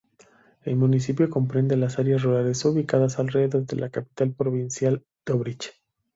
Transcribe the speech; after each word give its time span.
El 0.63 0.77
municipio 0.77 1.29
comprende 1.29 1.77
las 1.77 1.99
áreas 1.99 2.23
rurales 2.23 2.65
ubicadas 2.65 3.19
alrededor 3.19 3.67
de 3.67 3.75
la 3.75 3.91
capital 3.91 4.31
provincial 4.33 5.03
Dobrich. 5.27 5.75